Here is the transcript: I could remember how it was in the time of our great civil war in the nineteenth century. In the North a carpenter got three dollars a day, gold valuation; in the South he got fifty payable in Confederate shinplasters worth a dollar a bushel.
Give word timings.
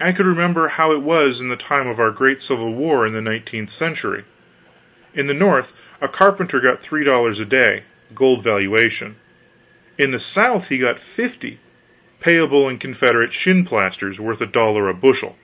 I 0.00 0.12
could 0.12 0.24
remember 0.24 0.68
how 0.68 0.92
it 0.92 1.02
was 1.02 1.42
in 1.42 1.50
the 1.50 1.56
time 1.58 1.86
of 1.88 2.00
our 2.00 2.10
great 2.10 2.40
civil 2.40 2.72
war 2.72 3.06
in 3.06 3.12
the 3.12 3.20
nineteenth 3.20 3.68
century. 3.68 4.24
In 5.14 5.26
the 5.26 5.34
North 5.34 5.74
a 6.00 6.08
carpenter 6.08 6.58
got 6.58 6.82
three 6.82 7.04
dollars 7.04 7.38
a 7.38 7.44
day, 7.44 7.82
gold 8.14 8.42
valuation; 8.42 9.16
in 9.98 10.10
the 10.10 10.18
South 10.18 10.68
he 10.70 10.78
got 10.78 10.98
fifty 10.98 11.58
payable 12.18 12.66
in 12.66 12.78
Confederate 12.78 13.34
shinplasters 13.34 14.18
worth 14.18 14.40
a 14.40 14.46
dollar 14.46 14.88
a 14.88 14.94
bushel. 14.94 15.36